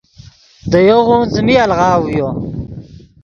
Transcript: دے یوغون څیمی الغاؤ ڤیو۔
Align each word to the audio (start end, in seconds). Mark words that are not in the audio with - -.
دے 0.71 0.79
یوغون 0.89 1.21
څیمی 1.33 1.55
الغاؤ 1.63 2.01
ڤیو۔ 2.11 2.27